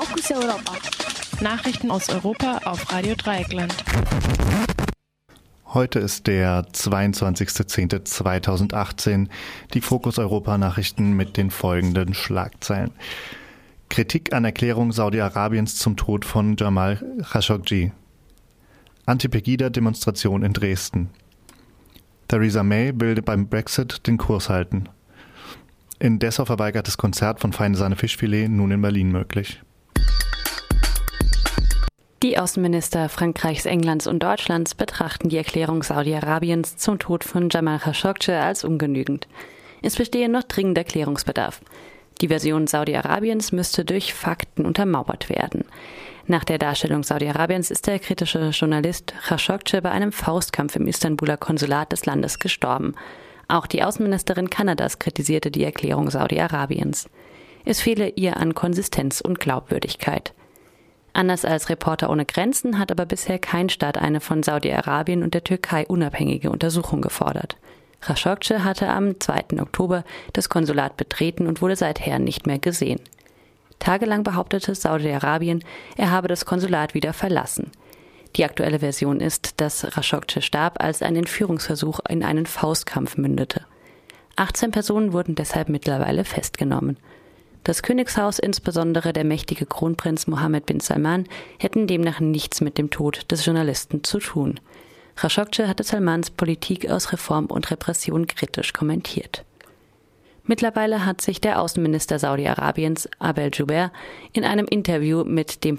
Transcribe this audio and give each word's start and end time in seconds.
Fokus 0.00 0.30
Europa. 0.30 0.72
Nachrichten 1.42 1.90
aus 1.90 2.08
Europa 2.08 2.62
auf 2.64 2.90
Radio 2.90 3.14
Dreieckland. 3.14 3.74
Heute 5.74 5.98
ist 5.98 6.26
der 6.26 6.64
22.10.2018. 6.72 9.28
Die 9.74 9.82
Fokus 9.82 10.18
Europa 10.18 10.56
Nachrichten 10.56 11.12
mit 11.12 11.36
den 11.36 11.50
folgenden 11.50 12.14
Schlagzeilen. 12.14 12.92
Kritik 13.90 14.32
an 14.32 14.46
Erklärung 14.46 14.92
Saudi-Arabiens 14.92 15.76
zum 15.76 15.98
Tod 15.98 16.24
von 16.24 16.56
Jamal 16.56 17.04
Khashoggi. 17.30 17.92
Anti-Pegida-Demonstration 19.04 20.42
in 20.42 20.54
Dresden. 20.54 21.10
Theresa 22.26 22.62
May 22.62 22.92
will 22.94 23.20
beim 23.20 23.48
Brexit 23.48 24.06
den 24.06 24.16
Kurs 24.16 24.48
halten. 24.48 24.88
In 25.98 26.18
Dessau 26.18 26.46
verweigertes 26.46 26.96
Konzert 26.96 27.40
von 27.40 27.52
Feine 27.52 27.76
Sahne 27.76 27.96
Fischfilet 27.96 28.48
nun 28.48 28.70
in 28.70 28.80
Berlin 28.80 29.12
möglich. 29.12 29.60
Die 32.22 32.36
Außenminister 32.36 33.08
Frankreichs, 33.08 33.64
Englands 33.64 34.06
und 34.06 34.22
Deutschlands 34.22 34.74
betrachten 34.74 35.30
die 35.30 35.38
Erklärung 35.38 35.82
Saudi-Arabiens 35.82 36.76
zum 36.76 36.98
Tod 36.98 37.24
von 37.24 37.48
Jamal 37.48 37.78
Khashoggi 37.78 38.32
als 38.32 38.62
ungenügend. 38.62 39.26
Es 39.80 39.96
bestehe 39.96 40.28
noch 40.28 40.42
dringender 40.42 40.84
Klärungsbedarf. 40.84 41.62
Die 42.20 42.28
Version 42.28 42.66
Saudi-Arabiens 42.66 43.52
müsste 43.52 43.86
durch 43.86 44.12
Fakten 44.12 44.66
untermauert 44.66 45.30
werden. 45.30 45.64
Nach 46.26 46.44
der 46.44 46.58
Darstellung 46.58 47.04
Saudi-Arabiens 47.04 47.70
ist 47.70 47.86
der 47.86 47.98
kritische 47.98 48.50
Journalist 48.50 49.14
Khashoggi 49.26 49.80
bei 49.80 49.90
einem 49.90 50.12
Faustkampf 50.12 50.76
im 50.76 50.88
Istanbuler 50.88 51.38
Konsulat 51.38 51.90
des 51.90 52.04
Landes 52.04 52.38
gestorben. 52.38 52.96
Auch 53.48 53.66
die 53.66 53.82
Außenministerin 53.82 54.50
Kanadas 54.50 54.98
kritisierte 54.98 55.50
die 55.50 55.64
Erklärung 55.64 56.10
Saudi-Arabiens. 56.10 57.08
Es 57.64 57.80
fehle 57.80 58.10
ihr 58.10 58.36
an 58.36 58.54
Konsistenz 58.54 59.22
und 59.22 59.40
Glaubwürdigkeit. 59.40 60.34
Anders 61.20 61.44
als 61.44 61.68
Reporter 61.68 62.08
ohne 62.08 62.24
Grenzen 62.24 62.78
hat 62.78 62.90
aber 62.90 63.04
bisher 63.04 63.38
kein 63.38 63.68
Staat 63.68 63.98
eine 63.98 64.20
von 64.20 64.42
Saudi-Arabien 64.42 65.22
und 65.22 65.34
der 65.34 65.44
Türkei 65.44 65.84
unabhängige 65.86 66.50
Untersuchung 66.50 67.02
gefordert. 67.02 67.58
Khashoggi 68.00 68.60
hatte 68.60 68.88
am 68.88 69.20
2. 69.20 69.60
Oktober 69.60 70.04
das 70.32 70.48
Konsulat 70.48 70.96
betreten 70.96 71.46
und 71.46 71.60
wurde 71.60 71.76
seither 71.76 72.18
nicht 72.18 72.46
mehr 72.46 72.58
gesehen. 72.58 73.00
Tagelang 73.80 74.22
behauptete 74.22 74.74
Saudi-Arabien, 74.74 75.62
er 75.98 76.10
habe 76.10 76.26
das 76.26 76.46
Konsulat 76.46 76.94
wieder 76.94 77.12
verlassen. 77.12 77.70
Die 78.36 78.46
aktuelle 78.46 78.78
Version 78.78 79.20
ist, 79.20 79.60
dass 79.60 79.82
Khashoggi 79.82 80.40
starb, 80.40 80.82
als 80.82 81.02
ein 81.02 81.16
Entführungsversuch 81.16 82.00
in 82.08 82.24
einen 82.24 82.46
Faustkampf 82.46 83.18
mündete. 83.18 83.66
18 84.36 84.70
Personen 84.70 85.12
wurden 85.12 85.34
deshalb 85.34 85.68
mittlerweile 85.68 86.24
festgenommen. 86.24 86.96
Das 87.64 87.82
Königshaus, 87.82 88.38
insbesondere 88.38 89.12
der 89.12 89.24
mächtige 89.24 89.66
Kronprinz 89.66 90.26
Mohammed 90.26 90.66
bin 90.66 90.80
Salman, 90.80 91.26
hätten 91.58 91.86
demnach 91.86 92.20
nichts 92.20 92.60
mit 92.60 92.78
dem 92.78 92.90
Tod 92.90 93.30
des 93.30 93.44
Journalisten 93.44 94.02
zu 94.02 94.18
tun. 94.18 94.58
Khashoggi 95.16 95.66
hatte 95.66 95.84
Salmans 95.84 96.30
Politik 96.30 96.90
aus 96.90 97.12
Reform 97.12 97.46
und 97.46 97.70
Repression 97.70 98.26
kritisch 98.26 98.72
kommentiert. 98.72 99.44
Mittlerweile 100.44 101.04
hat 101.04 101.20
sich 101.20 101.40
der 101.40 101.60
Außenminister 101.60 102.18
Saudi-Arabiens 102.18 103.08
Abel 103.18 103.50
Juber 103.52 103.92
in 104.32 104.44
einem 104.44 104.66
Interview 104.66 105.22
mit 105.24 105.62
dem, 105.62 105.76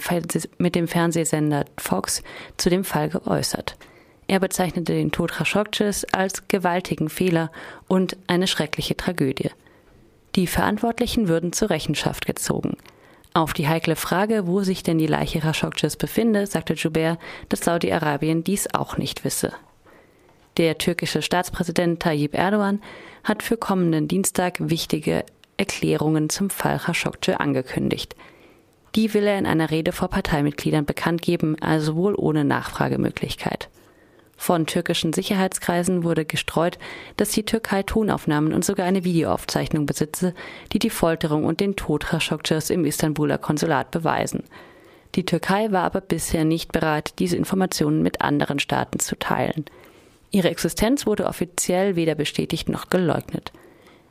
mit 0.59 0.75
dem 0.75 0.87
Fernsehsender 0.87 1.65
Fox 1.77 2.21
zu 2.57 2.69
dem 2.69 2.83
Fall 2.83 3.09
geäußert. 3.09 3.75
Er 4.27 4.39
bezeichnete 4.39 4.93
den 4.93 5.11
Tod 5.11 5.33
Khashoggis 5.33 6.05
als 6.13 6.47
gewaltigen 6.47 7.09
Fehler 7.09 7.51
und 7.87 8.15
eine 8.27 8.47
schreckliche 8.47 8.95
Tragödie. 8.95 9.49
Die 10.35 10.47
Verantwortlichen 10.47 11.27
würden 11.27 11.51
zur 11.51 11.69
Rechenschaft 11.69 12.25
gezogen. 12.25 12.77
Auf 13.33 13.53
die 13.53 13.67
heikle 13.67 13.95
Frage, 13.95 14.47
wo 14.47 14.61
sich 14.61 14.83
denn 14.83 14.97
die 14.97 15.07
Leiche 15.07 15.39
Khashoggis 15.39 15.95
befinde, 15.95 16.47
sagte 16.47 16.73
Joubert, 16.73 17.19
dass 17.49 17.61
Saudi-Arabien 17.61 18.43
dies 18.43 18.73
auch 18.73 18.97
nicht 18.97 19.23
wisse. 19.23 19.53
Der 20.57 20.77
türkische 20.77 21.21
Staatspräsident 21.21 22.01
Tayyip 22.01 22.33
Erdogan 22.33 22.81
hat 23.23 23.41
für 23.41 23.55
kommenden 23.55 24.07
Dienstag 24.07 24.57
wichtige 24.59 25.25
Erklärungen 25.55 26.29
zum 26.29 26.49
Fall 26.49 26.79
Khashoggi 26.79 27.33
angekündigt. 27.33 28.15
Die 28.95 29.13
will 29.13 29.23
er 29.23 29.37
in 29.37 29.45
einer 29.45 29.71
Rede 29.71 29.93
vor 29.93 30.09
Parteimitgliedern 30.09 30.85
bekannt 30.85 31.21
geben, 31.21 31.55
also 31.61 31.95
wohl 31.95 32.15
ohne 32.15 32.43
Nachfragemöglichkeit. 32.43 33.69
Von 34.41 34.65
türkischen 34.65 35.13
Sicherheitskreisen 35.13 36.03
wurde 36.03 36.25
gestreut, 36.25 36.79
dass 37.15 37.29
die 37.29 37.45
Türkei 37.45 37.83
Tonaufnahmen 37.83 38.53
und 38.53 38.65
sogar 38.65 38.87
eine 38.87 39.03
Videoaufzeichnung 39.03 39.85
besitze, 39.85 40.33
die 40.73 40.79
die 40.79 40.89
Folterung 40.89 41.45
und 41.45 41.59
den 41.59 41.75
Tod 41.75 42.07
Khashoggis 42.07 42.71
im 42.71 42.83
Istanbuler 42.83 43.37
Konsulat 43.37 43.91
beweisen. 43.91 44.45
Die 45.13 45.27
Türkei 45.27 45.71
war 45.71 45.83
aber 45.83 46.01
bisher 46.01 46.43
nicht 46.43 46.71
bereit, 46.71 47.19
diese 47.19 47.37
Informationen 47.37 48.01
mit 48.01 48.21
anderen 48.21 48.57
Staaten 48.57 48.97
zu 48.97 49.15
teilen. 49.15 49.65
Ihre 50.31 50.49
Existenz 50.49 51.05
wurde 51.05 51.27
offiziell 51.27 51.95
weder 51.95 52.15
bestätigt 52.15 52.67
noch 52.67 52.89
geleugnet. 52.89 53.51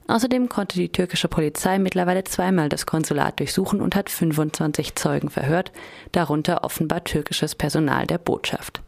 Außerdem 0.07 0.49
konnte 0.49 0.77
die 0.77 0.93
türkische 0.93 1.27
Polizei 1.27 1.81
mittlerweile 1.81 2.23
zweimal 2.23 2.69
das 2.69 2.87
Konsulat 2.87 3.41
durchsuchen 3.41 3.81
und 3.81 3.97
hat 3.97 4.09
25 4.09 4.95
Zeugen 4.95 5.29
verhört, 5.29 5.73
darunter 6.13 6.63
offenbar 6.63 7.03
türkisches 7.03 7.57
Personal 7.57 8.07
der 8.07 8.19
Botschaft. 8.19 8.81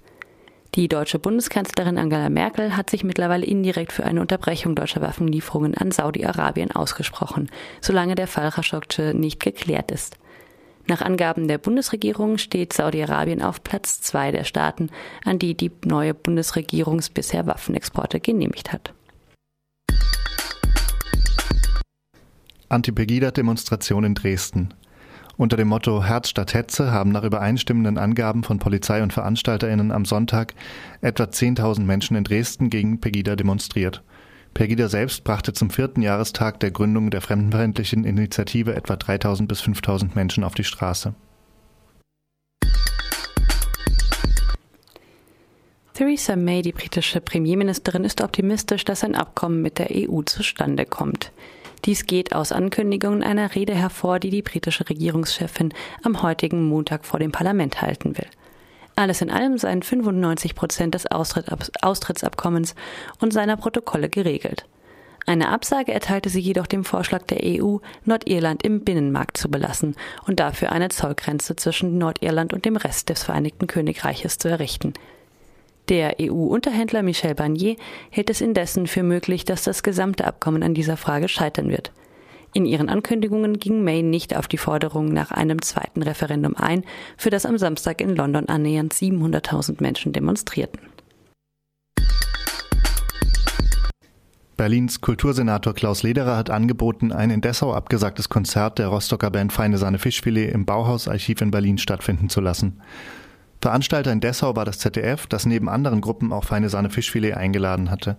Die 0.74 0.88
deutsche 0.88 1.18
Bundeskanzlerin 1.18 1.98
Angela 1.98 2.30
Merkel 2.30 2.74
hat 2.74 2.88
sich 2.88 3.04
mittlerweile 3.04 3.44
indirekt 3.44 3.92
für 3.92 4.04
eine 4.04 4.22
Unterbrechung 4.22 4.74
deutscher 4.74 5.02
Waffenlieferungen 5.02 5.74
an 5.74 5.90
Saudi-Arabien 5.90 6.70
ausgesprochen, 6.70 7.50
solange 7.82 8.14
der 8.14 8.26
Fall 8.26 8.50
Khashoggi 8.50 9.12
nicht 9.12 9.38
geklärt 9.38 9.90
ist. 9.90 10.16
Nach 10.86 11.02
Angaben 11.02 11.46
der 11.46 11.58
Bundesregierung 11.58 12.38
steht 12.38 12.72
Saudi-Arabien 12.72 13.42
auf 13.42 13.62
Platz 13.62 14.00
zwei 14.00 14.32
der 14.32 14.44
Staaten, 14.44 14.88
an 15.26 15.38
die 15.38 15.54
die 15.54 15.70
neue 15.84 16.14
Bundesregierung 16.14 17.02
bisher 17.12 17.46
Waffenexporte 17.46 18.18
genehmigt 18.18 18.72
hat. 18.72 18.94
Anti-Pegida-Demonstration 22.70 24.04
in 24.04 24.14
Dresden. 24.14 24.72
Unter 25.42 25.56
dem 25.56 25.66
Motto 25.66 26.04
Herz 26.04 26.28
statt 26.28 26.54
Hetze 26.54 26.92
haben 26.92 27.10
nach 27.10 27.24
übereinstimmenden 27.24 27.98
Angaben 27.98 28.44
von 28.44 28.60
Polizei 28.60 29.02
und 29.02 29.12
VeranstalterInnen 29.12 29.90
am 29.90 30.04
Sonntag 30.04 30.54
etwa 31.00 31.24
10.000 31.24 31.80
Menschen 31.80 32.16
in 32.16 32.22
Dresden 32.22 32.70
gegen 32.70 33.00
Pegida 33.00 33.34
demonstriert. 33.34 34.04
Pegida 34.54 34.88
selbst 34.88 35.24
brachte 35.24 35.52
zum 35.52 35.70
vierten 35.70 36.00
Jahrestag 36.00 36.60
der 36.60 36.70
Gründung 36.70 37.10
der 37.10 37.22
fremdenfeindlichen 37.22 38.04
Initiative 38.04 38.76
etwa 38.76 38.94
3000 38.94 39.48
bis 39.48 39.60
5000 39.62 40.14
Menschen 40.14 40.44
auf 40.44 40.54
die 40.54 40.62
Straße. 40.62 41.12
Theresa 45.94 46.36
May, 46.36 46.62
die 46.62 46.70
britische 46.70 47.20
Premierministerin, 47.20 48.04
ist 48.04 48.20
optimistisch, 48.20 48.84
dass 48.84 49.02
ein 49.02 49.16
Abkommen 49.16 49.60
mit 49.60 49.80
der 49.80 49.88
EU 49.90 50.22
zustande 50.22 50.86
kommt. 50.86 51.32
Dies 51.84 52.06
geht 52.06 52.32
aus 52.32 52.52
Ankündigungen 52.52 53.24
einer 53.24 53.56
Rede 53.56 53.74
hervor, 53.74 54.20
die 54.20 54.30
die 54.30 54.42
britische 54.42 54.88
Regierungschefin 54.88 55.74
am 56.04 56.22
heutigen 56.22 56.68
Montag 56.68 57.04
vor 57.04 57.18
dem 57.18 57.32
Parlament 57.32 57.82
halten 57.82 58.16
will. 58.16 58.28
Alles 58.94 59.20
in 59.20 59.30
allem 59.30 59.58
seien 59.58 59.82
95 59.82 60.54
Prozent 60.54 60.94
des 60.94 61.06
Austrittsabkommens 61.10 62.74
und 63.20 63.32
seiner 63.32 63.56
Protokolle 63.56 64.08
geregelt. 64.08 64.66
Eine 65.26 65.48
Absage 65.48 65.92
erteilte 65.92 66.28
sie 66.28 66.40
jedoch 66.40 66.66
dem 66.66 66.84
Vorschlag 66.84 67.22
der 67.22 67.40
EU, 67.42 67.78
Nordirland 68.04 68.64
im 68.64 68.84
Binnenmarkt 68.84 69.36
zu 69.36 69.50
belassen 69.50 69.96
und 70.26 70.40
dafür 70.40 70.72
eine 70.72 70.88
Zollgrenze 70.88 71.56
zwischen 71.56 71.98
Nordirland 71.98 72.52
und 72.52 72.64
dem 72.64 72.76
Rest 72.76 73.08
des 73.08 73.24
Vereinigten 73.24 73.66
Königreiches 73.66 74.38
zu 74.38 74.48
errichten. 74.48 74.94
Der 75.88 76.16
EU-Unterhändler 76.20 77.02
Michel 77.02 77.34
Barnier 77.34 77.76
hält 78.10 78.30
es 78.30 78.40
indessen 78.40 78.86
für 78.86 79.02
möglich, 79.02 79.44
dass 79.44 79.64
das 79.64 79.82
gesamte 79.82 80.24
Abkommen 80.26 80.62
an 80.62 80.74
dieser 80.74 80.96
Frage 80.96 81.28
scheitern 81.28 81.68
wird. 81.68 81.92
In 82.54 82.66
ihren 82.66 82.88
Ankündigungen 82.88 83.58
ging 83.58 83.82
May 83.82 84.02
nicht 84.02 84.36
auf 84.36 84.46
die 84.46 84.58
Forderung 84.58 85.06
nach 85.12 85.32
einem 85.32 85.60
zweiten 85.62 86.02
Referendum 86.02 86.54
ein, 86.54 86.84
für 87.16 87.30
das 87.30 87.46
am 87.46 87.58
Samstag 87.58 88.00
in 88.00 88.14
London 88.14 88.46
annähernd 88.46 88.94
700.000 88.94 89.82
Menschen 89.82 90.12
demonstrierten. 90.12 90.80
Berlins 94.58 95.00
Kultursenator 95.00 95.74
Klaus 95.74 96.04
Lederer 96.04 96.36
hat 96.36 96.50
angeboten, 96.50 97.10
ein 97.10 97.30
in 97.30 97.40
Dessau 97.40 97.72
abgesagtes 97.72 98.28
Konzert 98.28 98.78
der 98.78 98.88
Rostocker 98.88 99.30
Band 99.30 99.52
Feine 99.52 99.78
Sahne 99.78 99.98
Fischfilet 99.98 100.52
im 100.52 100.66
Bauhausarchiv 100.66 101.40
in 101.40 101.50
Berlin 101.50 101.78
stattfinden 101.78 102.28
zu 102.28 102.40
lassen. 102.40 102.80
Veranstalter 103.62 104.10
in 104.10 104.20
Dessau 104.20 104.56
war 104.56 104.64
das 104.64 104.80
ZDF, 104.80 105.28
das 105.28 105.46
neben 105.46 105.68
anderen 105.68 106.00
Gruppen 106.00 106.32
auch 106.32 106.44
Feine 106.44 106.68
Sahne 106.68 106.90
Fischfilet 106.90 107.34
eingeladen 107.34 107.92
hatte. 107.92 108.16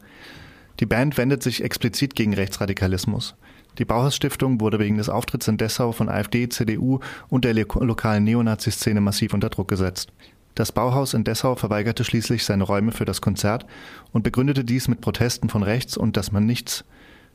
Die 0.79 0.85
Band 0.85 1.17
wendet 1.17 1.43
sich 1.43 1.61
explizit 1.61 2.15
gegen 2.15 2.33
Rechtsradikalismus. 2.33 3.35
Die 3.77 3.83
Bauhaus-Stiftung 3.83 4.61
wurde 4.61 4.79
wegen 4.79 4.97
des 4.97 5.09
Auftritts 5.09 5.49
in 5.49 5.57
Dessau 5.57 5.91
von 5.91 6.07
AfD, 6.07 6.47
CDU 6.47 6.99
und 7.27 7.43
der 7.43 7.53
lokalen 7.53 8.23
Neonazi-Szene 8.23 9.01
massiv 9.01 9.33
unter 9.33 9.49
Druck 9.49 9.67
gesetzt. 9.67 10.13
Das 10.55 10.71
Bauhaus 10.71 11.13
in 11.13 11.25
Dessau 11.25 11.55
verweigerte 11.55 12.05
schließlich 12.05 12.45
seine 12.45 12.63
Räume 12.63 12.93
für 12.93 13.05
das 13.05 13.19
Konzert 13.19 13.65
und 14.13 14.23
begründete 14.23 14.63
dies 14.63 14.87
mit 14.87 15.01
Protesten 15.01 15.49
von 15.49 15.63
rechts 15.63 15.97
und 15.97 16.15
dass 16.15 16.31
man 16.31 16.45
nichts 16.45 16.85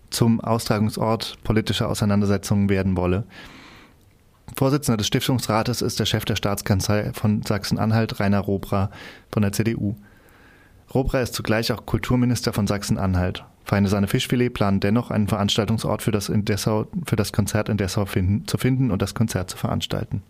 zum 0.08 0.40
Austragungsort 0.40 1.36
politischer 1.44 1.90
Auseinandersetzungen 1.90 2.70
werden 2.70 2.96
wolle. 2.96 3.24
Vorsitzender 4.56 4.96
des 4.96 5.06
Stiftungsrates 5.06 5.82
ist 5.82 6.00
der 6.00 6.06
Chef 6.06 6.24
der 6.24 6.36
Staatskanzlei 6.36 7.12
von 7.12 7.42
Sachsen-Anhalt, 7.42 8.20
Rainer 8.20 8.40
Robra 8.40 8.90
von 9.30 9.42
der 9.42 9.52
CDU. 9.52 9.94
Robra 10.94 11.20
ist 11.20 11.34
zugleich 11.34 11.70
auch 11.72 11.86
Kulturminister 11.86 12.52
von 12.52 12.66
Sachsen-Anhalt. 12.66 13.44
Feine 13.64 13.88
Sahne 13.88 14.08
Fischfilet 14.08 14.50
planen 14.50 14.80
dennoch 14.80 15.10
einen 15.10 15.28
Veranstaltungsort 15.28 16.02
für 16.02 16.10
das, 16.10 16.30
in 16.30 16.46
Dessau, 16.46 16.86
für 17.04 17.16
das 17.16 17.32
Konzert 17.32 17.68
in 17.68 17.76
Dessau 17.76 18.06
finden, 18.06 18.46
zu 18.46 18.56
finden 18.56 18.90
und 18.90 19.02
das 19.02 19.14
Konzert 19.14 19.50
zu 19.50 19.58
veranstalten. 19.58 20.22